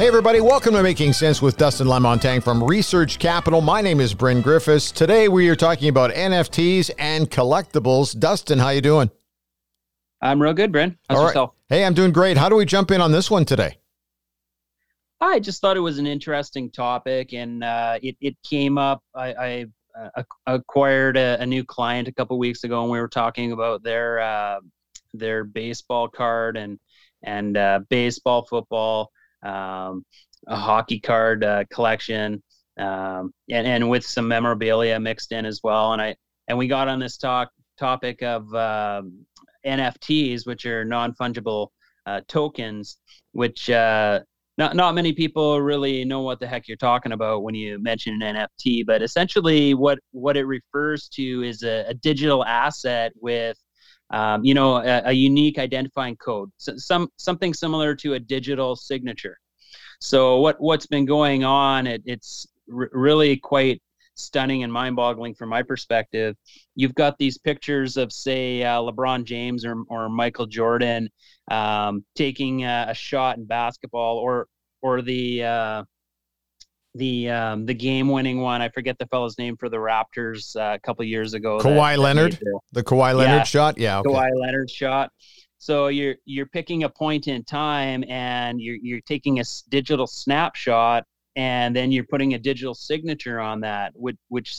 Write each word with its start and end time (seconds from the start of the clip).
Hey, 0.00 0.08
everybody, 0.08 0.40
welcome 0.40 0.72
to 0.72 0.82
Making 0.82 1.12
Sense 1.12 1.42
with 1.42 1.58
Dustin 1.58 1.86
Lamontagne 1.86 2.42
from 2.42 2.64
Research 2.64 3.18
Capital. 3.18 3.60
My 3.60 3.82
name 3.82 4.00
is 4.00 4.14
Bryn 4.14 4.40
Griffiths. 4.40 4.90
Today 4.90 5.28
we 5.28 5.46
are 5.50 5.54
talking 5.54 5.90
about 5.90 6.10
NFTs 6.12 6.90
and 6.98 7.30
collectibles. 7.30 8.18
Dustin, 8.18 8.58
how 8.58 8.70
you 8.70 8.80
doing? 8.80 9.10
I'm 10.22 10.40
real 10.40 10.54
good, 10.54 10.72
Bryn. 10.72 10.96
How's 11.06 11.18
All 11.18 11.24
right. 11.24 11.28
yourself? 11.28 11.54
Hey, 11.68 11.84
I'm 11.84 11.92
doing 11.92 12.12
great. 12.12 12.38
How 12.38 12.48
do 12.48 12.56
we 12.56 12.64
jump 12.64 12.90
in 12.90 13.02
on 13.02 13.12
this 13.12 13.30
one 13.30 13.44
today? 13.44 13.76
I 15.20 15.38
just 15.38 15.60
thought 15.60 15.76
it 15.76 15.80
was 15.80 15.98
an 15.98 16.06
interesting 16.06 16.70
topic, 16.70 17.34
and 17.34 17.62
uh, 17.62 17.98
it 18.02 18.16
it 18.22 18.36
came 18.42 18.78
up. 18.78 19.02
I, 19.14 19.34
I 19.34 19.66
uh, 20.16 20.22
acquired 20.46 21.18
a, 21.18 21.42
a, 21.42 21.44
new 21.44 21.62
client 21.62 22.08
a 22.08 22.12
couple 22.12 22.38
weeks 22.38 22.64
ago, 22.64 22.80
and 22.80 22.90
we 22.90 22.98
were 22.98 23.06
talking 23.06 23.52
about 23.52 23.82
their 23.82 24.18
uh, 24.20 24.60
their 25.12 25.44
baseball 25.44 26.08
card 26.08 26.56
and 26.56 26.78
and 27.22 27.58
uh, 27.58 27.80
baseball, 27.90 28.46
football, 28.46 29.12
um, 29.42 30.04
a 30.46 30.56
hockey 30.56 31.00
card 31.00 31.44
uh, 31.44 31.64
collection, 31.72 32.42
um, 32.78 33.32
and 33.50 33.66
and 33.66 33.88
with 33.88 34.04
some 34.04 34.28
memorabilia 34.28 34.98
mixed 34.98 35.32
in 35.32 35.46
as 35.46 35.60
well. 35.62 35.92
And 35.92 36.02
I 36.02 36.16
and 36.48 36.58
we 36.58 36.68
got 36.68 36.88
on 36.88 36.98
this 36.98 37.16
talk 37.16 37.50
topic 37.78 38.22
of 38.22 38.52
um, 38.54 39.24
NFTs, 39.66 40.46
which 40.46 40.66
are 40.66 40.84
non 40.84 41.14
fungible 41.14 41.68
uh, 42.06 42.20
tokens, 42.28 42.98
which 43.32 43.70
not 44.60 44.76
not 44.76 44.94
many 44.94 45.12
people 45.14 45.60
really 45.62 46.04
know 46.04 46.20
what 46.20 46.38
the 46.38 46.46
heck 46.46 46.68
you're 46.68 46.76
talking 46.76 47.12
about 47.12 47.42
when 47.42 47.54
you 47.54 47.78
mention 47.78 48.20
an 48.22 48.36
NFT, 48.36 48.84
but 48.86 49.02
essentially 49.02 49.72
what 49.72 49.98
what 50.12 50.36
it 50.36 50.44
refers 50.44 51.08
to 51.14 51.42
is 51.42 51.62
a, 51.62 51.86
a 51.88 51.94
digital 51.94 52.44
asset 52.44 53.12
with 53.20 53.56
um, 54.10 54.44
you 54.44 54.54
know 54.54 54.76
a, 54.76 55.02
a, 55.06 55.12
unique 55.12 55.58
identifying 55.58 56.16
code, 56.16 56.50
so 56.56 56.76
some 56.76 57.08
something 57.16 57.54
similar 57.54 57.94
to 57.96 58.14
a 58.14 58.18
digital 58.18 58.76
signature. 58.76 59.38
So 60.00 60.40
what 60.40 60.60
what's 60.60 60.86
been 60.86 61.06
going 61.06 61.44
on? 61.44 61.86
It, 61.86 62.02
it's 62.04 62.46
r- 62.72 62.90
really 62.92 63.36
quite 63.36 63.80
stunning 64.14 64.62
and 64.62 64.72
mind-boggling 64.72 65.34
from 65.34 65.48
my 65.48 65.62
perspective. 65.62 66.36
You've 66.74 66.94
got 66.94 67.18
these 67.18 67.38
pictures 67.38 67.96
of, 67.96 68.12
say, 68.12 68.62
uh, 68.62 68.80
LeBron 68.80 69.24
James 69.24 69.64
or, 69.64 69.82
or 69.88 70.08
Michael 70.08 70.46
Jordan 70.46 71.08
um, 71.50 72.04
taking 72.14 72.64
a, 72.64 72.86
a, 72.90 72.94
shot 72.94 73.38
in 73.38 73.46
basketball, 73.46 74.18
or 74.18 74.46
or 74.82 75.02
the 75.02 75.44
uh, 75.44 75.84
the 76.94 77.30
um, 77.30 77.66
the 77.66 77.74
game-winning 77.74 78.40
one. 78.40 78.62
I 78.62 78.68
forget 78.68 78.98
the 78.98 79.06
fellow's 79.06 79.38
name 79.38 79.56
for 79.56 79.68
the 79.68 79.76
Raptors 79.76 80.56
uh, 80.56 80.74
a 80.74 80.78
couple 80.80 81.04
years 81.04 81.34
ago. 81.34 81.58
Kawhi 81.58 81.94
that, 81.94 82.00
Leonard, 82.00 82.32
that 82.32 82.40
the, 82.40 82.60
the 82.72 82.84
Kawhi 82.84 83.14
Leonard 83.14 83.38
yeah, 83.38 83.42
shot. 83.44 83.78
Yeah, 83.78 83.98
okay. 84.00 84.10
Kawhi 84.10 84.30
Leonard 84.34 84.70
shot. 84.70 85.10
So 85.58 85.88
you're 85.88 86.16
you're 86.24 86.46
picking 86.46 86.84
a 86.84 86.88
point 86.88 87.28
in 87.28 87.44
time, 87.44 88.04
and 88.08 88.60
you're 88.60 88.78
you're 88.82 89.02
taking 89.02 89.40
a 89.40 89.44
digital 89.68 90.06
snapshot 90.06 91.04
and 91.36 91.74
then 91.74 91.92
you're 91.92 92.04
putting 92.04 92.34
a 92.34 92.38
digital 92.38 92.74
signature 92.74 93.40
on 93.40 93.60
that 93.60 93.92
which, 93.94 94.16
which 94.28 94.54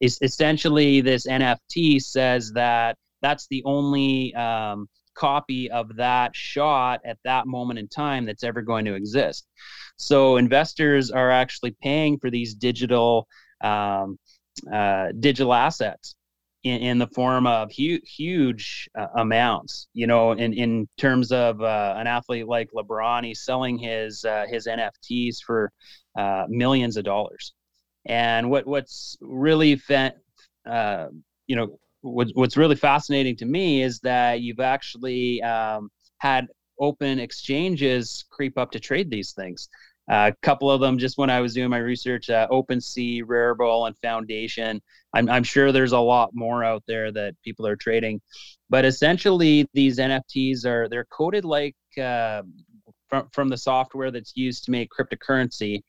is 0.00 0.18
essentially 0.22 1.00
this 1.00 1.26
nft 1.26 2.02
says 2.02 2.52
that 2.52 2.96
that's 3.22 3.46
the 3.48 3.62
only 3.64 4.34
um, 4.34 4.88
copy 5.14 5.70
of 5.70 5.94
that 5.96 6.34
shot 6.34 7.00
at 7.04 7.18
that 7.24 7.46
moment 7.46 7.78
in 7.78 7.88
time 7.88 8.26
that's 8.26 8.44
ever 8.44 8.60
going 8.60 8.84
to 8.84 8.94
exist 8.94 9.46
so 9.96 10.36
investors 10.36 11.10
are 11.10 11.30
actually 11.30 11.72
paying 11.82 12.18
for 12.18 12.30
these 12.30 12.54
digital 12.54 13.26
um, 13.62 14.18
uh, 14.72 15.08
digital 15.20 15.54
assets 15.54 16.14
in, 16.64 16.80
in 16.82 16.98
the 16.98 17.06
form 17.08 17.46
of 17.46 17.70
hu- 17.76 18.00
huge 18.04 18.88
uh, 18.98 19.06
amounts. 19.16 19.88
You 19.94 20.06
know, 20.06 20.32
in 20.32 20.52
in 20.52 20.88
terms 20.98 21.32
of 21.32 21.60
uh, 21.62 21.94
an 21.96 22.06
athlete 22.06 22.46
like 22.46 22.68
LeBron, 22.74 23.24
he's 23.24 23.42
selling 23.42 23.78
his 23.78 24.24
uh, 24.24 24.46
his 24.50 24.66
NFTs 24.66 25.38
for 25.44 25.72
uh, 26.18 26.44
millions 26.48 26.96
of 26.96 27.04
dollars. 27.04 27.52
And 28.06 28.50
what 28.50 28.66
what's 28.66 29.16
really 29.20 29.76
fa- 29.76 30.14
uh, 30.68 31.08
you 31.46 31.56
know 31.56 31.78
what, 32.02 32.28
what's 32.34 32.56
really 32.56 32.76
fascinating 32.76 33.36
to 33.36 33.46
me 33.46 33.82
is 33.82 34.00
that 34.00 34.40
you've 34.40 34.60
actually 34.60 35.42
um, 35.42 35.90
had 36.18 36.46
open 36.78 37.18
exchanges 37.18 38.24
creep 38.30 38.58
up 38.58 38.70
to 38.72 38.80
trade 38.80 39.10
these 39.10 39.32
things. 39.32 39.68
A 40.08 40.32
couple 40.42 40.70
of 40.70 40.80
them, 40.80 40.98
just 40.98 41.18
when 41.18 41.30
I 41.30 41.40
was 41.40 41.54
doing 41.54 41.70
my 41.70 41.78
research, 41.78 42.30
uh, 42.30 42.46
OpenSea, 42.48 43.22
Rarible, 43.22 43.86
and 43.86 43.96
Foundation. 43.98 44.80
I'm, 45.14 45.28
I'm 45.28 45.42
sure 45.42 45.72
there's 45.72 45.92
a 45.92 45.98
lot 45.98 46.30
more 46.32 46.62
out 46.62 46.84
there 46.86 47.10
that 47.12 47.34
people 47.42 47.66
are 47.66 47.76
trading, 47.76 48.20
but 48.70 48.84
essentially 48.84 49.66
these 49.72 49.98
NFTs 49.98 50.64
are 50.64 50.88
they're 50.88 51.06
coded 51.06 51.44
like 51.44 51.74
uh, 52.00 52.42
from 53.08 53.28
from 53.32 53.48
the 53.48 53.56
software 53.56 54.10
that's 54.10 54.36
used 54.36 54.64
to 54.64 54.70
make 54.70 54.90
cryptocurrency, 54.90 55.82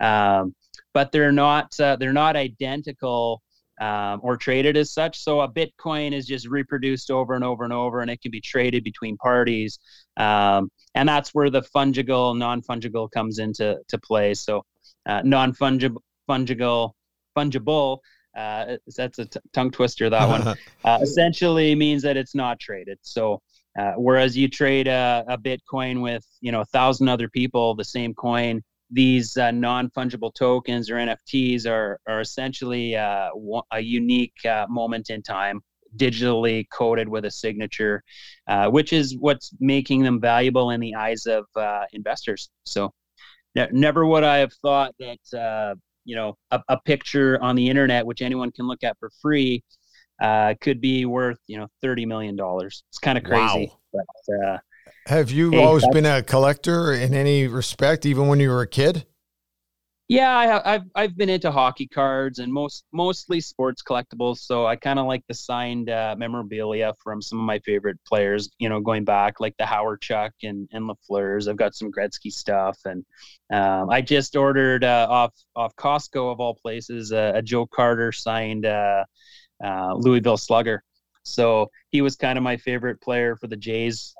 um, 0.00 0.54
but 0.92 1.10
they're 1.10 1.32
not 1.32 1.72
uh, 1.80 1.96
they're 1.96 2.12
not 2.12 2.36
identical 2.36 3.42
um, 3.80 4.20
or 4.22 4.36
traded 4.36 4.76
as 4.76 4.92
such. 4.92 5.18
So 5.18 5.40
a 5.40 5.50
Bitcoin 5.50 6.12
is 6.12 6.26
just 6.26 6.46
reproduced 6.46 7.10
over 7.10 7.34
and 7.34 7.44
over 7.44 7.64
and 7.64 7.72
over, 7.72 8.00
and 8.00 8.10
it 8.10 8.20
can 8.20 8.30
be 8.30 8.40
traded 8.40 8.84
between 8.84 9.16
parties. 9.16 9.78
Um, 10.16 10.70
and 10.94 11.08
that's 11.08 11.34
where 11.34 11.50
the 11.50 11.62
fungible, 11.74 12.36
non-fungible 12.36 13.10
comes 13.10 13.38
into 13.38 13.78
to 13.88 13.98
play. 13.98 14.34
So 14.34 14.64
uh, 15.06 15.22
non-fungible, 15.24 16.00
fungible, 16.28 16.92
fungible. 17.36 17.98
Uh, 18.36 18.76
that's 18.96 19.18
a 19.18 19.26
t- 19.26 19.40
tongue 19.52 19.70
twister. 19.70 20.10
That 20.10 20.28
one 20.28 20.56
uh, 20.84 20.98
essentially 21.02 21.74
means 21.74 22.02
that 22.02 22.16
it's 22.16 22.34
not 22.34 22.58
traded. 22.58 22.98
So 23.02 23.40
uh, 23.78 23.92
whereas 23.96 24.36
you 24.36 24.48
trade 24.48 24.86
a, 24.86 25.24
a, 25.28 25.38
Bitcoin 25.38 26.00
with 26.00 26.24
you 26.40 26.52
know 26.52 26.60
a 26.60 26.66
thousand 26.66 27.08
other 27.08 27.28
people, 27.28 27.74
the 27.74 27.84
same 27.84 28.14
coin, 28.14 28.62
these 28.90 29.36
uh, 29.36 29.50
non-fungible 29.50 30.32
tokens 30.34 30.90
or 30.90 30.94
NFTs 30.94 31.66
are 31.66 31.98
are 32.06 32.20
essentially 32.20 32.96
uh, 32.96 33.30
a 33.72 33.80
unique 33.80 34.44
uh, 34.48 34.66
moment 34.68 35.10
in 35.10 35.22
time, 35.22 35.60
digitally 35.96 36.64
coded 36.72 37.08
with 37.08 37.24
a 37.24 37.30
signature, 37.30 38.02
uh, 38.48 38.68
which 38.68 38.92
is 38.92 39.16
what's 39.18 39.52
making 39.60 40.02
them 40.02 40.20
valuable 40.20 40.70
in 40.70 40.80
the 40.80 40.94
eyes 40.94 41.26
of 41.26 41.44
uh, 41.56 41.84
investors. 41.92 42.50
So, 42.64 42.92
ne- 43.54 43.68
never 43.72 44.06
would 44.06 44.24
I 44.24 44.38
have 44.38 44.52
thought 44.62 44.94
that 44.98 45.38
uh, 45.38 45.74
you 46.04 46.16
know 46.16 46.36
a, 46.50 46.60
a, 46.68 46.80
picture 46.80 47.40
on 47.42 47.56
the 47.56 47.68
internet, 47.68 48.06
which 48.06 48.22
anyone 48.22 48.50
can 48.52 48.66
look 48.66 48.84
at 48.84 48.96
for 48.98 49.10
free, 49.22 49.62
could 50.60 50.80
be 50.80 51.06
worth 51.06 51.38
you 51.46 51.58
know 51.58 51.68
thirty 51.82 52.06
million 52.06 52.36
dollars. 52.36 52.84
It's 52.90 52.98
kind 52.98 53.18
of 53.18 53.24
crazy, 53.24 53.72
wow. 53.92 54.04
but 54.30 54.60
have 55.06 55.30
you 55.30 55.50
hey, 55.50 55.62
always 55.62 55.86
been 55.88 56.06
a 56.06 56.22
collector 56.22 56.92
in 56.92 57.14
any 57.14 57.46
respect, 57.46 58.06
even 58.06 58.26
when 58.26 58.40
you 58.40 58.48
were 58.48 58.62
a 58.62 58.66
kid? 58.66 59.06
Yeah, 60.08 60.36
I 60.36 60.46
have, 60.46 60.62
I've 60.66 60.82
I've 60.94 61.16
been 61.16 61.30
into 61.30 61.50
hockey 61.50 61.86
cards 61.88 62.38
and 62.38 62.52
most 62.52 62.84
mostly 62.92 63.40
sports 63.40 63.82
collectibles. 63.82 64.38
So 64.38 64.66
I 64.66 64.76
kind 64.76 64.98
of 64.98 65.06
like 65.06 65.24
the 65.28 65.34
signed 65.34 65.88
uh, 65.88 66.14
memorabilia 66.18 66.92
from 67.02 67.22
some 67.22 67.38
of 67.40 67.46
my 67.46 67.58
favorite 67.60 67.98
players. 68.06 68.50
You 68.58 68.68
know, 68.68 68.80
going 68.80 69.04
back 69.04 69.40
like 69.40 69.56
the 69.56 69.64
Hawerchuk 69.64 70.32
and 70.42 70.68
and 70.72 70.90
Lafleur's. 70.90 71.48
I've 71.48 71.56
got 71.56 71.74
some 71.74 71.90
Gretzky 71.90 72.30
stuff, 72.30 72.78
and 72.84 73.02
um, 73.50 73.88
I 73.88 74.02
just 74.02 74.36
ordered 74.36 74.84
uh, 74.84 75.06
off 75.08 75.32
off 75.56 75.74
Costco 75.76 76.30
of 76.32 76.38
all 76.38 76.54
places 76.54 77.10
uh, 77.10 77.32
a 77.36 77.40
Joe 77.42 77.66
Carter 77.66 78.12
signed 78.12 78.66
uh, 78.66 79.04
uh, 79.64 79.94
Louisville 79.94 80.36
Slugger. 80.36 80.82
So 81.22 81.70
he 81.90 82.02
was 82.02 82.16
kind 82.16 82.36
of 82.38 82.44
my 82.44 82.58
favorite 82.58 83.00
player 83.00 83.36
for 83.36 83.46
the 83.46 83.56
Jays. 83.56 84.14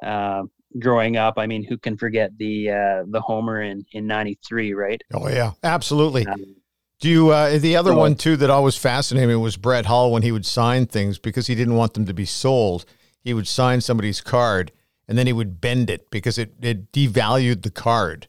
Growing 0.78 1.16
up. 1.16 1.34
I 1.36 1.46
mean, 1.46 1.62
who 1.62 1.78
can 1.78 1.96
forget 1.96 2.36
the 2.36 2.70
uh, 2.70 3.04
the 3.06 3.20
homer 3.20 3.62
in 3.62 3.84
in 3.92 4.06
'93, 4.06 4.74
right? 4.74 5.00
Oh 5.12 5.28
yeah, 5.28 5.52
absolutely. 5.62 6.26
Um, 6.26 6.56
do 7.00 7.08
you 7.08 7.30
uh, 7.30 7.58
the 7.58 7.76
other 7.76 7.92
so, 7.92 7.98
one 7.98 8.16
too 8.16 8.36
that 8.38 8.50
always 8.50 8.76
fascinated 8.76 9.28
me 9.28 9.36
was 9.36 9.56
Brett 9.56 9.86
Hull 9.86 10.10
when 10.10 10.22
he 10.22 10.32
would 10.32 10.46
sign 10.46 10.86
things 10.86 11.18
because 11.18 11.46
he 11.46 11.54
didn't 11.54 11.76
want 11.76 11.94
them 11.94 12.06
to 12.06 12.14
be 12.14 12.24
sold. 12.24 12.84
He 13.22 13.34
would 13.34 13.46
sign 13.46 13.80
somebody's 13.80 14.20
card 14.20 14.72
and 15.08 15.18
then 15.18 15.26
he 15.26 15.32
would 15.32 15.60
bend 15.60 15.90
it 15.90 16.10
because 16.10 16.38
it 16.38 16.54
it 16.60 16.92
devalued 16.92 17.62
the 17.62 17.70
card. 17.70 18.28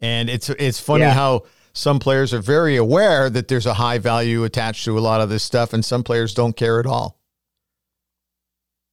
And 0.00 0.28
it's 0.28 0.50
it's 0.50 0.80
funny 0.80 1.02
yeah. 1.02 1.14
how 1.14 1.44
some 1.72 1.98
players 1.98 2.34
are 2.34 2.40
very 2.40 2.76
aware 2.76 3.30
that 3.30 3.48
there's 3.48 3.66
a 3.66 3.74
high 3.74 3.98
value 3.98 4.44
attached 4.44 4.84
to 4.84 4.98
a 4.98 5.00
lot 5.00 5.20
of 5.20 5.30
this 5.30 5.42
stuff, 5.42 5.72
and 5.72 5.84
some 5.84 6.02
players 6.02 6.34
don't 6.34 6.56
care 6.56 6.80
at 6.80 6.86
all. 6.86 7.18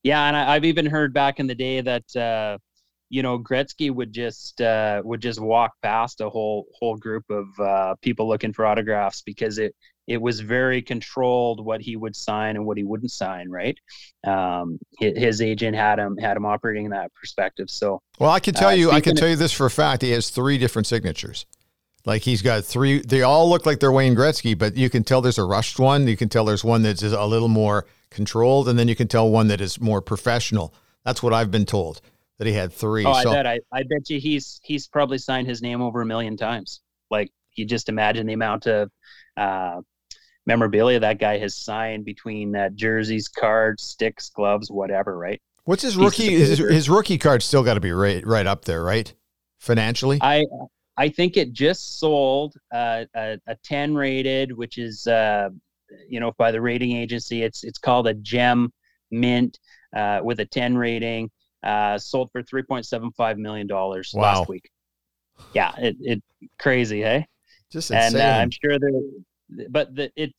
Yeah, 0.04 0.28
and 0.28 0.38
I, 0.38 0.54
have 0.54 0.64
even 0.64 0.86
heard 0.86 1.14
back 1.14 1.42
in 1.42 1.48
the 1.48 1.56
day 1.56 1.82
that 1.82 2.16
uh, 2.16 2.58
you 3.10 3.24
know 3.24 3.40
Gretzky 3.40 3.92
would 3.92 4.14
just 4.14 4.62
uh, 4.62 5.02
would 5.04 5.22
just 5.22 5.40
walk 5.40 5.74
past 5.82 6.22
a 6.22 6.30
whole 6.30 6.68
whole 6.80 6.96
group 6.96 7.26
of 7.30 7.48
uh, 7.60 7.96
people 8.02 8.28
looking 8.28 8.54
for 8.54 8.66
autographs 8.66 9.22
because 9.22 9.58
it 9.58 9.76
it 10.08 10.22
was 10.22 10.40
very 10.40 10.82
controlled 10.82 11.64
what 11.64 11.82
he 11.82 11.96
would 11.96 12.16
sign 12.16 12.56
and 12.56 12.66
what 12.66 12.78
he 12.78 12.84
wouldn't 12.84 13.12
sign. 13.12 13.50
Right, 13.50 13.78
um, 14.26 14.80
his 15.00 15.42
agent 15.42 15.76
had 15.76 16.00
him 16.00 16.18
had 16.18 16.38
him 16.38 16.46
operating 16.46 16.86
in 16.86 16.92
that 16.92 17.14
perspective. 17.16 17.70
So 17.70 18.02
well, 18.20 18.32
I 18.32 18.40
can 18.40 18.54
tell 18.54 18.70
uh, 18.70 18.74
you, 18.74 18.92
I 18.92 19.02
can 19.02 19.16
tell 19.16 19.28
you 19.28 19.36
this 19.36 19.52
for 19.52 19.66
a 19.66 19.72
fact. 19.72 20.04
He 20.04 20.12
has 20.12 20.30
three 20.30 20.58
different 20.58 20.88
signatures. 20.88 21.46
Like 22.06 22.22
he's 22.22 22.42
got 22.42 22.64
three. 22.64 23.02
They 23.02 23.24
all 23.24 23.50
look 23.50 23.66
like 23.66 23.80
they're 23.80 23.92
Wayne 23.92 24.16
Gretzky, 24.16 24.58
but 24.58 24.78
you 24.78 24.90
can 24.90 25.04
tell 25.04 25.22
there's 25.22 25.38
a 25.38 25.44
rushed 25.44 25.80
one. 25.80 26.08
You 26.08 26.16
can 26.16 26.30
tell 26.30 26.46
there's 26.46 26.64
one 26.64 26.84
that's 26.84 27.04
a 27.04 27.26
little 27.26 27.50
more 27.50 27.86
controlled, 28.10 28.70
and 28.70 28.80
then 28.80 28.88
you 28.88 28.96
can 28.96 29.08
tell 29.08 29.30
one 29.30 29.48
that 29.48 29.60
is 29.60 29.82
more 29.82 30.02
professional. 30.02 30.74
That's 31.04 31.24
what 31.24 31.34
I've 31.34 31.52
been 31.52 31.66
told 31.66 32.02
that 32.40 32.48
he 32.48 32.54
had 32.54 32.74
three. 32.74 33.06
Oh, 33.06 33.14
so, 33.22 33.30
I 33.30 33.34
bet. 33.34 33.46
I, 33.46 33.60
I 33.72 33.84
bet 33.84 34.10
you 34.10 34.20
he's 34.20 34.60
he's 34.64 34.88
probably 34.88 35.20
signed 35.20 35.48
his 35.48 35.62
name 35.62 35.82
over 35.82 36.02
a 36.02 36.06
million 36.06 36.36
times. 36.36 36.82
Like 37.12 37.32
you 37.54 37.66
just 37.66 37.90
imagine 37.90 38.26
the 38.26 38.34
amount 38.34 38.66
of 38.66 38.90
uh, 39.38 39.82
memorabilia 40.46 41.00
that 41.02 41.20
guy 41.20 41.38
has 41.38 41.56
signed 41.56 42.06
between 42.06 42.56
uh, 42.56 42.70
jerseys, 42.74 43.28
cards, 43.28 43.84
sticks, 43.84 44.30
gloves, 44.30 44.72
whatever. 44.72 45.18
Right. 45.18 45.42
What's 45.66 45.84
his 45.84 45.98
rookie? 45.98 46.34
His, 46.36 46.58
his 46.58 46.90
rookie 46.90 47.18
card 47.18 47.44
still 47.44 47.62
got 47.62 47.76
to 47.76 47.80
be 47.80 47.92
right 47.92 48.26
right 48.26 48.48
up 48.48 48.66
there, 48.66 48.84
right? 48.84 49.14
Financially, 49.60 50.18
I 50.22 50.46
I 50.98 51.10
think 51.10 51.36
it 51.36 51.52
just 51.52 52.00
sold 52.00 52.56
uh, 52.74 53.04
a, 53.14 53.38
a 53.48 53.56
ten 53.64 53.94
rated, 53.94 54.54
which 54.54 54.78
is 54.78 55.06
uh, 55.06 55.50
you 56.08 56.22
know 56.22 56.32
by 56.38 56.52
the 56.52 56.62
rating 56.62 56.94
agency. 56.96 57.44
It's 57.44 57.66
it's 57.66 57.78
called 57.78 58.08
a 58.08 58.14
gem 58.14 58.72
mint 59.12 59.60
uh, 59.94 60.22
with 60.24 60.40
a 60.40 60.46
ten 60.46 60.78
rating. 60.78 61.30
Uh, 61.62 61.98
sold 61.98 62.30
for 62.32 62.42
three 62.44 62.64
point 62.64 62.86
seven 62.86 63.12
five 63.12 63.38
million 63.38 63.68
dollars 63.68 64.12
wow. 64.14 64.22
last 64.22 64.50
week. 64.50 64.70
Yeah, 65.54 65.74
it, 65.78 65.98
it 66.00 66.24
crazy, 66.58 67.02
hey. 67.02 67.26
Just 67.72 67.92
insane. 67.92 68.22
And 68.22 68.38
uh, 68.38 68.42
I'm 68.42 68.50
sure 68.52 68.80
that, 68.80 69.24
but 69.70 69.96
the, 69.96 70.12
it 70.16 70.34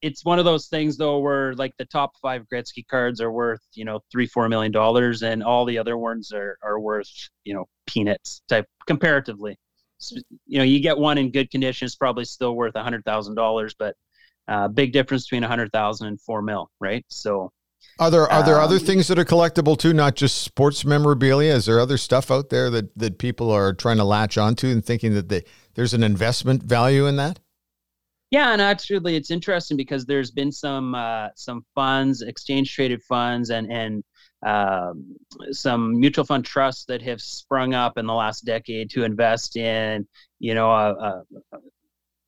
it's 0.00 0.24
one 0.24 0.38
of 0.38 0.44
those 0.44 0.68
things 0.68 0.96
though 0.96 1.18
where 1.18 1.54
like 1.54 1.72
the 1.78 1.84
top 1.86 2.12
five 2.22 2.44
Gretzky 2.52 2.86
cards 2.86 3.20
are 3.20 3.32
worth 3.32 3.60
you 3.74 3.84
know 3.84 4.00
three 4.12 4.26
four 4.26 4.48
million 4.48 4.72
dollars, 4.72 5.22
and 5.22 5.42
all 5.42 5.64
the 5.64 5.78
other 5.78 5.96
ones 5.96 6.32
are 6.32 6.58
are 6.62 6.78
worth 6.78 7.10
you 7.44 7.54
know 7.54 7.66
peanuts 7.86 8.42
type 8.48 8.66
comparatively. 8.86 9.56
So, 9.98 10.16
you 10.46 10.58
know, 10.58 10.64
you 10.64 10.80
get 10.80 10.96
one 10.96 11.18
in 11.18 11.32
good 11.32 11.50
condition, 11.50 11.86
it's 11.86 11.96
probably 11.96 12.24
still 12.24 12.54
worth 12.54 12.76
a 12.76 12.82
hundred 12.82 13.04
thousand 13.04 13.34
dollars, 13.34 13.74
but 13.76 13.96
uh, 14.46 14.68
big 14.68 14.92
difference 14.92 15.26
between 15.26 15.44
a 15.44 15.48
hundred 15.48 15.72
thousand 15.72 16.06
and 16.06 16.20
four 16.20 16.40
mil, 16.40 16.70
right? 16.80 17.04
So 17.08 17.50
are 17.98 18.10
there 18.10 18.30
are 18.30 18.44
there 18.44 18.58
um, 18.58 18.64
other 18.64 18.78
things 18.78 19.08
that 19.08 19.18
are 19.18 19.24
collectible 19.24 19.76
too, 19.76 19.92
not 19.92 20.14
just 20.14 20.42
sports 20.42 20.84
memorabilia? 20.84 21.52
Is 21.52 21.66
there 21.66 21.80
other 21.80 21.98
stuff 21.98 22.30
out 22.30 22.48
there 22.48 22.70
that 22.70 22.96
that 22.96 23.18
people 23.18 23.50
are 23.50 23.72
trying 23.72 23.96
to 23.96 24.04
latch 24.04 24.38
onto 24.38 24.68
and 24.68 24.84
thinking 24.84 25.14
that 25.14 25.28
they, 25.28 25.44
there's 25.74 25.94
an 25.94 26.04
investment 26.04 26.62
value 26.62 27.06
in 27.06 27.16
that? 27.16 27.40
Yeah, 28.30 28.52
and 28.52 28.60
actually, 28.60 29.16
it's 29.16 29.30
interesting 29.30 29.76
because 29.76 30.04
there's 30.04 30.30
been 30.30 30.52
some 30.52 30.94
uh, 30.94 31.28
some 31.34 31.64
funds, 31.74 32.22
exchange 32.22 32.74
traded 32.74 33.02
funds, 33.02 33.50
and 33.50 33.72
and 33.72 34.04
um, 34.46 35.16
some 35.50 35.98
mutual 35.98 36.24
fund 36.24 36.44
trusts 36.44 36.84
that 36.84 37.02
have 37.02 37.20
sprung 37.20 37.74
up 37.74 37.98
in 37.98 38.06
the 38.06 38.14
last 38.14 38.44
decade 38.44 38.90
to 38.90 39.02
invest 39.04 39.56
in, 39.56 40.06
you 40.38 40.54
know, 40.54 40.70
a, 40.70 40.92
a, 40.92 41.22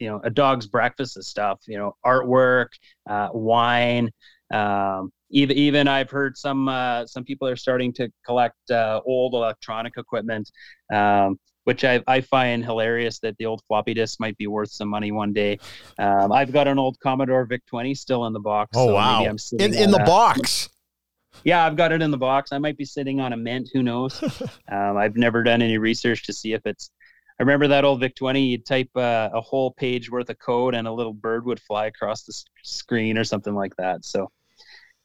you 0.01 0.09
know 0.09 0.21
a 0.25 0.31
dog's 0.31 0.67
breakfast 0.67 1.17
of 1.17 1.25
stuff, 1.25 1.61
you 1.69 1.79
know, 1.79 1.95
artwork, 2.05 2.69
uh, 3.09 3.29
wine. 3.33 4.11
Um, 4.53 5.13
even 5.31 5.57
even 5.57 5.89
I've 5.89 6.11
heard 6.11 6.37
some 6.37 6.69
uh, 6.69 7.07
some 7.07 7.25
people 7.25 7.49
are 7.49 7.57
starting 7.57 7.93
to 7.95 8.11
collect 8.27 8.71
uh, 8.71 9.01
old 9.07 9.35
electronic 9.35 9.95
equipment, 9.97 10.51
um, 10.93 11.39
which 11.65 11.85
I, 11.85 12.03
I 12.07 12.21
find 12.21 12.65
hilarious 12.65 13.19
that 13.21 13.37
the 13.39 13.47
old 13.47 13.63
floppy 13.69 13.95
disk 13.95 14.19
might 14.21 14.37
be 14.39 14.47
worth 14.47 14.71
some 14.71 14.89
money 14.89 15.13
one 15.13 15.33
day. 15.33 15.59
Um, 15.99 16.33
I've 16.33 16.53
got 16.53 16.69
an 16.69 16.79
old 16.79 16.99
Commodore 17.01 17.45
VIC 17.47 17.65
20 17.67 17.95
still 17.95 18.27
in 18.27 18.33
the 18.33 18.41
box. 18.41 18.71
Oh 18.75 18.89
so 18.89 18.95
wow! 18.95 19.25
in 19.25 19.75
in 19.75 19.91
the 19.91 20.03
box. 20.05 20.69
Yeah, 21.45 21.65
I've 21.65 21.77
got 21.77 21.93
it 21.93 22.03
in 22.03 22.11
the 22.11 22.19
box. 22.19 22.53
I 22.53 22.59
might 22.59 22.77
be 22.77 22.85
sitting 22.85 23.21
on 23.21 23.33
a 23.33 23.37
mint. 23.37 23.71
Who 23.73 23.83
knows? 23.83 24.23
um, 24.71 24.97
I've 24.97 25.17
never 25.17 25.43
done 25.43 25.63
any 25.63 25.79
research 25.79 26.25
to 26.27 26.33
see 26.33 26.53
if 26.53 26.61
it's. 26.65 26.91
I 27.39 27.43
remember 27.43 27.69
that 27.69 27.85
old 27.85 28.01
VIC 28.01 28.17
20. 28.17 28.43
You'd 28.43 28.67
type 28.67 28.91
uh, 28.97 29.31
a 29.33 29.41
whole 29.41 29.71
page 29.73 30.11
worth 30.11 30.29
of 30.29 30.39
code, 30.39 30.75
and 30.75 30.87
a 30.87 30.93
little 30.93 31.15
bird 31.15 31.47
would 31.47 31.61
fly 31.61 31.87
across 31.87 32.25
the 32.25 32.35
screen 32.63 33.17
or 33.17 33.25
something 33.25 33.55
like 33.55 33.75
that. 33.77 34.05
So 34.05 34.31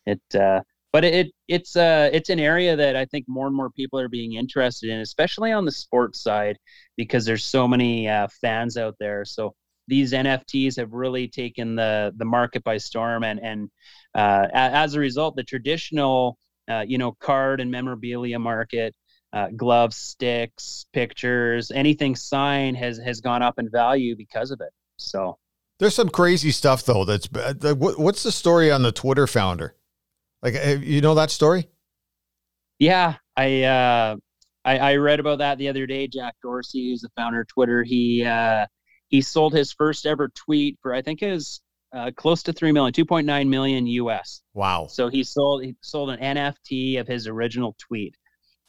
it 0.05 0.21
uh, 0.35 0.61
but 0.95 1.03
it 1.03 1.31
it's 1.49 1.75
uh 1.75 2.09
it's 2.13 2.29
an 2.29 2.39
area 2.39 2.73
that 2.75 2.95
I 2.95 3.03
think 3.03 3.25
more 3.27 3.47
and 3.47 3.55
more 3.55 3.69
people 3.69 3.99
are 3.99 4.07
being 4.07 4.35
interested 4.35 4.89
in, 4.89 5.01
especially 5.01 5.51
on 5.51 5.65
the 5.65 5.71
sports 5.71 6.21
side, 6.21 6.57
because 6.95 7.25
there's 7.25 7.43
so 7.43 7.67
many 7.67 8.07
uh, 8.07 8.29
fans 8.39 8.77
out 8.77 8.95
there. 8.97 9.25
So 9.25 9.55
these 9.89 10.13
NFTs 10.13 10.77
have 10.77 10.93
really 10.93 11.27
taken 11.27 11.75
the 11.75 12.13
the 12.15 12.23
market 12.23 12.63
by 12.63 12.77
storm, 12.77 13.25
and 13.25 13.41
and 13.41 13.69
uh, 14.15 14.47
as 14.53 14.95
a 14.95 15.01
result, 15.01 15.35
the 15.35 15.43
traditional 15.43 16.37
uh, 16.69 16.85
you 16.87 16.97
know 16.97 17.11
card 17.11 17.59
and 17.59 17.69
memorabilia 17.69 18.39
market, 18.39 18.95
uh, 19.33 19.47
gloves, 19.55 19.97
sticks, 19.97 20.85
pictures, 20.93 21.71
anything 21.71 22.15
signed 22.15 22.77
has 22.77 22.99
has 22.99 23.19
gone 23.19 23.41
up 23.41 23.59
in 23.59 23.69
value 23.69 24.15
because 24.15 24.49
of 24.49 24.61
it. 24.61 24.71
So 24.95 25.37
there's 25.79 25.95
some 25.95 26.07
crazy 26.07 26.51
stuff 26.51 26.85
though. 26.85 27.03
That's 27.03 27.27
what's 27.27 28.23
the 28.23 28.31
story 28.31 28.71
on 28.71 28.81
the 28.81 28.93
Twitter 28.93 29.27
founder? 29.27 29.75
Like, 30.45 30.83
you 30.83 31.01
know 31.01 31.15
that 31.15 31.31
story? 31.31 31.67
Yeah, 32.77 33.15
I, 33.35 33.63
uh, 33.63 34.15
I, 34.63 34.77
I 34.77 34.95
read 34.97 35.19
about 35.19 35.39
that 35.39 35.57
the 35.57 35.67
other 35.67 35.87
day. 35.87 36.07
Jack 36.07 36.35
Dorsey, 36.43 36.91
who's 36.91 37.01
the 37.01 37.09
founder 37.15 37.41
of 37.41 37.47
Twitter, 37.47 37.83
he 37.83 38.23
uh, 38.23 38.67
he 39.07 39.21
sold 39.21 39.53
his 39.53 39.73
first 39.73 40.05
ever 40.05 40.29
tweet 40.35 40.77
for 40.83 40.93
I 40.93 41.01
think 41.01 41.23
it 41.23 41.31
was 41.31 41.61
uh, 41.95 42.11
close 42.15 42.43
to 42.43 42.53
three 42.53 42.71
million, 42.71 42.93
two 42.93 43.05
point 43.05 43.25
nine 43.25 43.49
million 43.49 43.87
US. 43.87 44.43
Wow! 44.53 44.85
So 44.85 45.09
he 45.09 45.23
sold 45.23 45.63
he 45.63 45.75
sold 45.81 46.11
an 46.11 46.19
NFT 46.19 46.99
of 46.99 47.07
his 47.07 47.25
original 47.27 47.75
tweet, 47.79 48.15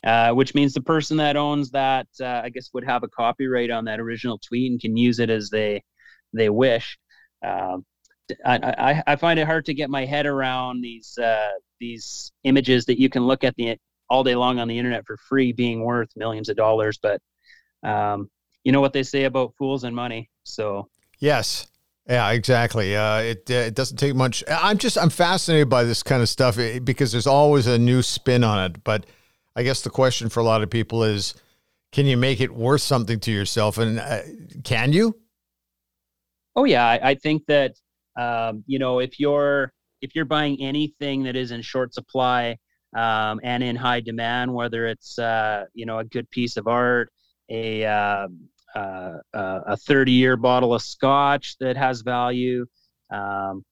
uh, 0.03 0.33
which 0.33 0.55
means 0.55 0.73
the 0.73 0.81
person 0.81 1.19
that 1.19 1.37
owns 1.37 1.71
that 1.73 2.07
uh, 2.23 2.41
I 2.43 2.49
guess 2.49 2.71
would 2.73 2.85
have 2.85 3.03
a 3.03 3.09
copyright 3.09 3.71
on 3.71 3.85
that 3.85 4.01
original 4.01 4.39
tweet 4.39 4.71
and 4.71 4.81
can 4.81 4.97
use 4.97 5.19
it 5.19 5.29
as 5.29 5.51
they 5.51 5.83
they 6.33 6.49
wish. 6.49 6.97
Um, 7.47 7.85
I, 8.45 8.57
I, 8.57 9.03
I 9.13 9.17
find 9.17 9.39
it 9.39 9.47
hard 9.47 9.67
to 9.67 9.75
get 9.75 9.91
my 9.91 10.05
head 10.05 10.27
around 10.27 10.81
these 10.81 11.17
uh, 11.19 11.51
these 11.81 12.33
images 12.45 12.85
that 12.87 13.01
you 13.01 13.09
can 13.09 13.27
look 13.27 13.45
at 13.45 13.55
the 13.57 13.77
all 14.09 14.25
day 14.25 14.35
long 14.35 14.59
on 14.59 14.69
the 14.69 14.79
internet 14.79 15.05
for 15.07 15.17
free 15.17 15.53
being 15.53 15.83
worth 15.83 16.09
millions 16.17 16.49
of 16.49 16.57
dollars. 16.57 16.99
But 16.99 17.21
um, 17.83 18.31
you 18.65 18.73
know 18.73 18.81
what 18.81 18.93
they 18.93 19.03
say 19.03 19.25
about 19.25 19.55
fools 19.59 19.85
and 19.85 19.95
money. 19.95 20.31
So 20.45 20.89
yes, 21.19 21.69
yeah, 22.09 22.31
exactly. 22.31 22.95
Uh, 22.95 23.19
it 23.19 23.51
uh, 23.51 23.55
it 23.55 23.75
doesn't 23.75 23.97
take 23.97 24.15
much. 24.15 24.45
I'm 24.49 24.79
just 24.79 24.97
I'm 24.97 25.11
fascinated 25.11 25.69
by 25.69 25.85
this 25.85 26.03
kind 26.03 26.23
of 26.23 26.29
stuff 26.29 26.59
eh, 26.59 26.79
because 26.79 27.13
there's 27.13 27.27
always 27.27 27.67
a 27.67 27.79
new 27.79 28.03
spin 28.03 28.45
on 28.45 28.71
it. 28.71 28.85
But 28.85 29.07
I 29.57 29.63
guess 29.63 29.83
the 29.83 29.91
question 29.91 30.29
for 30.29 30.41
a 30.41 30.45
lot 30.45 30.63
of 30.63 30.71
people 30.71 31.03
is, 31.03 31.35
can 31.93 32.07
you 32.07 32.17
make 32.17 32.41
it 32.41 32.55
worth 32.55 32.83
something 32.83 33.19
to 33.21 33.33
yourself? 33.33 33.79
And 33.79 33.99
uh, 33.99 34.21
can 34.63 34.93
you? 34.93 35.19
Oh 36.55 36.65
yeah, 36.65 36.87
I, 36.87 37.11
I 37.11 37.15
think 37.17 37.47
that 37.47 37.75
um, 38.17 38.63
you 38.67 38.79
know 38.79 39.01
if 39.01 39.19
you're 39.19 39.73
if 40.07 40.15
you're 40.15 40.25
buying 40.25 40.63
anything 40.63 41.25
that 41.25 41.35
is 41.35 41.51
in 41.51 41.61
short 41.61 41.93
supply 41.93 42.57
um, 42.97 43.41
and 43.43 43.63
in 43.63 43.75
high 43.75 44.01
demand, 44.01 44.55
whether 44.55 44.87
it's 44.87 45.19
uh, 45.19 45.65
you 45.75 45.85
know 45.85 45.99
a 45.99 46.05
good 46.05 46.31
piece 46.31 46.57
of 46.57 46.69
art, 46.69 47.11
a 47.51 47.85
uh, 47.85 48.29
uh, 48.77 49.19
a 49.35 49.77
30 49.77 50.13
year 50.13 50.37
bottle 50.37 50.73
of 50.75 50.83
scotch 50.83 51.57
that 51.59 51.77
has 51.77 52.03
value. 52.03 52.65
Um, 53.11 53.65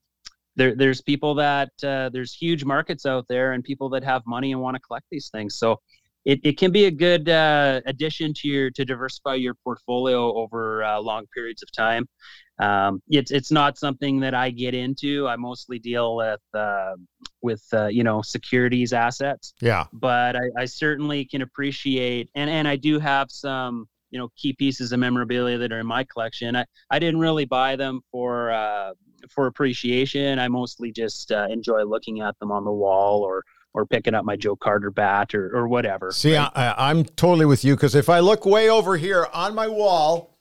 there, 0.57 0.75
there's 0.75 1.03
people 1.03 1.35
that 1.37 1.71
uh, 1.85 2.11
there's 2.13 2.33
huge 2.33 2.65
markets 2.65 3.07
out 3.07 3.27
there 3.29 3.53
and 3.53 3.63
people 3.63 3.89
that 3.91 4.03
have 4.03 4.23
money 4.27 4.53
and 4.53 4.61
want 4.61 4.75
to 4.77 4.81
collect 4.81 5.07
these 5.11 5.29
things. 5.31 5.59
So 5.59 5.81
it, 6.25 6.41
it 6.43 6.59
can 6.59 6.73
be 6.73 6.87
a 6.87 6.91
good 6.91 7.29
uh, 7.29 7.81
addition 7.87 8.33
to 8.35 8.49
your 8.49 8.71
to 8.73 8.85
diversify 8.85 9.35
your 9.35 9.55
portfolio 9.63 10.35
over 10.35 10.83
uh, 10.83 10.99
long 11.01 11.27
periods 11.33 11.63
of 11.63 11.71
time 11.73 12.09
um, 12.59 13.03
it's 13.09 13.31
it's 13.31 13.51
not 13.51 13.79
something 13.79 14.21
that 14.21 14.35
I 14.35 14.51
get 14.51 14.75
into. 14.75 15.27
I 15.27 15.37
mostly 15.37 15.79
deal 15.79 16.17
with 16.17 16.41
uh, 16.55 16.95
with 17.43 17.65
uh, 17.73 17.87
you 17.87 18.05
know 18.05 18.23
securities 18.23 18.93
assets. 18.93 19.55
Yeah. 19.61 19.87
But 19.93 20.37
I, 20.37 20.43
I, 20.59 20.65
certainly 20.67 21.25
can 21.25 21.43
appreciate, 21.43 22.31
and 22.35 22.49
and 22.49 22.69
I 22.69 22.77
do 22.77 23.01
have 23.01 23.29
some 23.31 23.89
you 24.11 24.19
know 24.19 24.29
key 24.37 24.53
pieces 24.53 24.93
of 24.93 25.01
memorabilia 25.01 25.59
that 25.59 25.73
are 25.73 25.81
in 25.81 25.87
my 25.87 26.05
collection. 26.05 26.55
I 26.55 26.65
I 26.91 27.01
didn't 27.01 27.21
really 27.21 27.45
buy 27.45 27.75
them 27.75 28.01
for 28.13 28.53
uh, 28.53 28.93
for 29.29 29.47
appreciation. 29.47 30.39
I 30.39 30.47
mostly 30.47 30.93
just 30.93 31.33
uh, 31.33 31.49
enjoy 31.51 31.83
looking 31.85 32.21
at 32.21 32.39
them 32.39 32.53
on 32.53 32.65
the 32.65 32.73
wall 32.73 33.23
or 33.23 33.43
or 33.77 33.85
picking 33.85 34.15
up 34.15 34.25
my 34.25 34.37
Joe 34.37 34.55
Carter 34.55 34.93
bat 34.93 35.35
or, 35.35 35.51
or 35.53 35.67
whatever. 35.67 36.13
See, 36.13 36.37
right? 36.37 36.49
I, 36.55 36.91
I'm 36.91 37.05
totally 37.05 37.47
with 37.47 37.65
you 37.65 37.75
because 37.75 37.97
if 37.97 38.09
I 38.09 38.21
look 38.21 38.47
way 38.47 38.71
over 38.71 38.97
here 38.97 39.27
on 39.33 39.57
my 39.57 39.67
wall, 39.67 40.34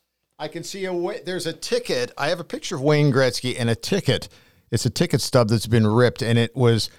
I 0.44 0.48
can 0.48 0.62
see 0.62 0.84
a 0.84 0.92
there's 1.24 1.46
a 1.46 1.54
ticket. 1.54 2.12
I 2.18 2.28
have 2.28 2.38
a 2.38 2.44
picture 2.44 2.74
of 2.74 2.82
Wayne 2.82 3.10
Gretzky 3.10 3.56
and 3.58 3.70
a 3.70 3.74
ticket. 3.74 4.28
It's 4.70 4.84
a 4.84 4.90
ticket 4.90 5.22
stub 5.22 5.48
that's 5.48 5.66
been 5.66 5.86
ripped, 5.86 6.20
and 6.20 6.38
it 6.38 6.54
was 6.54 6.90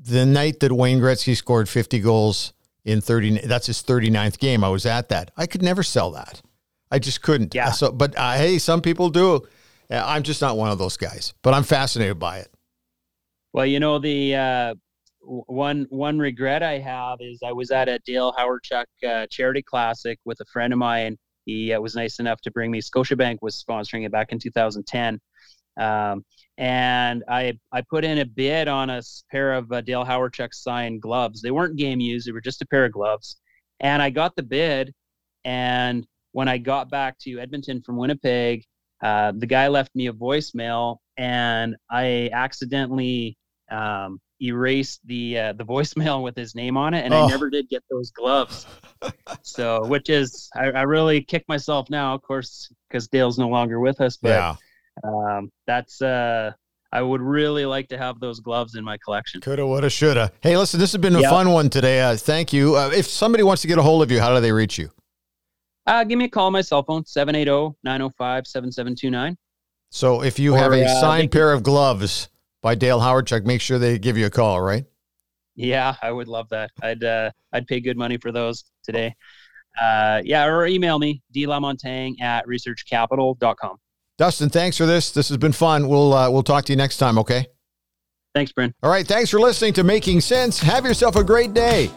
the 0.00 0.26
night 0.26 0.58
that 0.58 0.72
Wayne 0.72 0.98
Gretzky 0.98 1.36
scored 1.36 1.68
50 1.68 2.00
goals 2.00 2.52
in 2.84 3.00
30. 3.00 3.46
That's 3.46 3.68
his 3.68 3.84
39th 3.84 4.40
game. 4.40 4.64
I 4.64 4.68
was 4.68 4.84
at 4.84 5.10
that. 5.10 5.30
I 5.36 5.46
could 5.46 5.62
never 5.62 5.84
sell 5.84 6.10
that. 6.10 6.42
I 6.90 6.98
just 6.98 7.22
couldn't. 7.22 7.54
Yeah. 7.54 7.70
So, 7.70 7.92
but 7.92 8.18
uh, 8.18 8.32
hey, 8.32 8.58
some 8.58 8.80
people 8.80 9.10
do. 9.10 9.46
I'm 9.88 10.24
just 10.24 10.42
not 10.42 10.56
one 10.56 10.72
of 10.72 10.78
those 10.78 10.96
guys. 10.96 11.34
But 11.42 11.54
I'm 11.54 11.62
fascinated 11.62 12.18
by 12.18 12.38
it. 12.38 12.52
Well, 13.52 13.66
you 13.66 13.78
know 13.78 14.00
the 14.00 14.34
uh, 14.34 14.74
one 15.20 15.86
one 15.90 16.18
regret 16.18 16.64
I 16.64 16.78
have 16.80 17.18
is 17.20 17.44
I 17.46 17.52
was 17.52 17.70
at 17.70 17.88
a 17.88 18.00
Dale 18.00 18.32
Hawerchuk 18.32 18.86
uh, 19.08 19.28
charity 19.30 19.62
classic 19.62 20.18
with 20.24 20.40
a 20.40 20.44
friend 20.46 20.72
of 20.72 20.80
mine 20.80 21.16
he 21.48 21.72
uh, 21.72 21.80
was 21.80 21.94
nice 21.94 22.18
enough 22.18 22.42
to 22.42 22.50
bring 22.50 22.70
me. 22.70 22.80
Scotiabank 22.80 23.38
was 23.40 23.64
sponsoring 23.66 24.04
it 24.04 24.12
back 24.12 24.32
in 24.32 24.38
2010. 24.38 25.18
Um, 25.80 26.24
and 26.58 27.24
I 27.28 27.58
I 27.72 27.82
put 27.82 28.04
in 28.04 28.18
a 28.18 28.26
bid 28.26 28.68
on 28.68 28.90
a 28.90 29.00
pair 29.30 29.54
of 29.54 29.72
uh, 29.72 29.80
Dale 29.80 30.04
Hawerchuk 30.04 30.52
signed 30.52 31.00
gloves. 31.00 31.40
They 31.40 31.50
weren't 31.50 31.76
game 31.76 32.00
used; 32.00 32.26
they 32.26 32.32
were 32.32 32.42
just 32.42 32.62
a 32.62 32.66
pair 32.66 32.84
of 32.84 32.92
gloves. 32.92 33.36
And 33.80 34.02
I 34.02 34.10
got 34.10 34.36
the 34.36 34.42
bid. 34.42 34.92
And 35.44 36.06
when 36.32 36.48
I 36.48 36.58
got 36.58 36.90
back 36.90 37.18
to 37.20 37.38
Edmonton 37.38 37.80
from 37.80 37.96
Winnipeg, 37.96 38.64
uh, 39.02 39.32
the 39.36 39.46
guy 39.46 39.68
left 39.68 39.94
me 39.94 40.08
a 40.08 40.12
voicemail 40.12 40.98
and 41.16 41.76
I 41.90 42.30
accidentally 42.32 43.38
um, 43.70 44.20
erased 44.40 45.00
the 45.06 45.38
uh, 45.38 45.52
the 45.52 45.64
voicemail 45.64 46.22
with 46.22 46.36
his 46.36 46.54
name 46.54 46.76
on 46.76 46.94
it, 46.94 47.04
and 47.04 47.14
oh. 47.14 47.24
I 47.24 47.28
never 47.28 47.50
did 47.50 47.68
get 47.68 47.82
those 47.90 48.10
gloves. 48.10 48.66
so, 49.42 49.84
which 49.86 50.08
is 50.08 50.48
I, 50.56 50.70
I, 50.70 50.82
really 50.82 51.22
kick 51.22 51.44
myself 51.48 51.90
now, 51.90 52.14
of 52.14 52.22
course, 52.22 52.72
because 52.88 53.08
Dale's 53.08 53.38
no 53.38 53.48
longer 53.48 53.80
with 53.80 54.00
us. 54.00 54.16
But 54.16 54.30
yeah. 54.30 54.56
um, 55.04 55.50
that's 55.66 56.00
uh, 56.02 56.52
I 56.92 57.02
would 57.02 57.20
really 57.20 57.66
like 57.66 57.88
to 57.88 57.98
have 57.98 58.20
those 58.20 58.38
gloves 58.40 58.76
in 58.76 58.84
my 58.84 58.96
collection. 59.04 59.40
Coulda, 59.40 59.66
woulda, 59.66 59.90
shoulda. 59.90 60.30
Hey, 60.40 60.56
listen, 60.56 60.78
this 60.80 60.92
has 60.92 61.00
been 61.00 61.16
a 61.16 61.20
yep. 61.20 61.30
fun 61.30 61.50
one 61.50 61.68
today. 61.68 62.00
Uh, 62.00 62.16
thank 62.16 62.52
you. 62.52 62.76
Uh, 62.76 62.90
if 62.94 63.06
somebody 63.06 63.44
wants 63.44 63.62
to 63.62 63.68
get 63.68 63.78
a 63.78 63.82
hold 63.82 64.02
of 64.02 64.10
you, 64.10 64.20
how 64.20 64.34
do 64.34 64.40
they 64.40 64.52
reach 64.52 64.78
you? 64.78 64.90
Uh, 65.86 66.04
give 66.04 66.18
me 66.18 66.26
a 66.26 66.28
call 66.28 66.46
on 66.46 66.52
my 66.52 66.60
cell 66.60 66.82
phone, 66.82 67.02
780-905-7729. 67.04 69.36
So 69.90 70.22
if 70.22 70.38
you 70.38 70.54
or, 70.54 70.58
have 70.58 70.72
a 70.72 70.84
uh, 70.84 71.00
signed 71.00 71.32
pair 71.32 71.50
of 71.52 71.62
gloves 71.62 72.28
by 72.62 72.74
Dale 72.74 73.00
Hawerchuk, 73.00 73.44
make 73.44 73.60
sure 73.60 73.78
they 73.78 73.98
give 73.98 74.16
you 74.16 74.26
a 74.26 74.30
call, 74.30 74.60
right? 74.60 74.84
Yeah, 75.54 75.96
I 76.02 76.12
would 76.12 76.28
love 76.28 76.48
that. 76.50 76.70
I'd 76.82 77.02
uh, 77.02 77.30
I'd 77.52 77.66
pay 77.66 77.80
good 77.80 77.96
money 77.96 78.16
for 78.16 78.30
those 78.30 78.64
today. 78.84 79.14
Uh, 79.80 80.20
yeah, 80.24 80.44
or 80.44 80.66
email 80.66 80.98
me, 80.98 81.22
dlamontagne 81.34 82.20
at 82.20 82.46
researchcapital.com. 82.46 83.76
Dustin, 84.16 84.50
thanks 84.50 84.76
for 84.76 84.86
this. 84.86 85.12
This 85.12 85.28
has 85.28 85.36
been 85.36 85.52
fun. 85.52 85.88
We'll 85.88 86.12
uh, 86.12 86.30
we'll 86.30 86.42
talk 86.42 86.64
to 86.66 86.72
you 86.72 86.76
next 86.76 86.98
time, 86.98 87.18
okay? 87.18 87.46
Thanks, 88.34 88.52
Bryn. 88.52 88.74
All 88.82 88.90
right, 88.90 89.06
thanks 89.06 89.30
for 89.30 89.40
listening 89.40 89.72
to 89.74 89.84
Making 89.84 90.20
Sense. 90.20 90.60
Have 90.60 90.84
yourself 90.84 91.16
a 91.16 91.24
great 91.24 91.54
day. 91.54 91.90